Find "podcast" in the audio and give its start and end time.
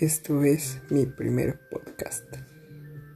1.68-2.24